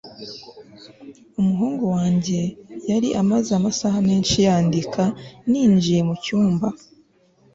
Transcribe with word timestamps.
umuhungu 1.39 1.83
wanjye 1.95 2.39
yari 2.89 3.09
amaze 3.21 3.49
amasaha 3.59 3.97
menshi 4.09 4.35
yandika 4.45 5.03
ninjiye 5.49 6.01
mucyumba 6.09 6.67